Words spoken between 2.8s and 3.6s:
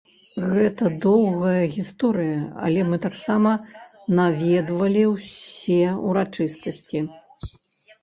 мы таксама